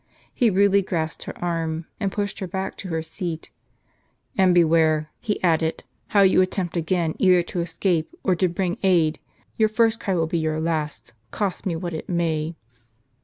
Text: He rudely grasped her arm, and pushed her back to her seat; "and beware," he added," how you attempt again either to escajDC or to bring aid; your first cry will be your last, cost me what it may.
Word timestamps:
He 0.33 0.49
rudely 0.49 0.81
grasped 0.81 1.25
her 1.25 1.37
arm, 1.43 1.85
and 1.99 2.11
pushed 2.11 2.39
her 2.39 2.47
back 2.47 2.75
to 2.77 2.87
her 2.87 3.03
seat; 3.03 3.51
"and 4.35 4.51
beware," 4.51 5.11
he 5.19 5.39
added," 5.43 5.83
how 6.07 6.21
you 6.21 6.41
attempt 6.41 6.75
again 6.75 7.13
either 7.19 7.43
to 7.43 7.59
escajDC 7.59 8.07
or 8.23 8.35
to 8.35 8.47
bring 8.47 8.79
aid; 8.81 9.19
your 9.57 9.69
first 9.69 9.99
cry 9.99 10.15
will 10.15 10.25
be 10.25 10.39
your 10.39 10.59
last, 10.59 11.13
cost 11.29 11.67
me 11.67 11.75
what 11.75 11.93
it 11.93 12.09
may. 12.09 12.55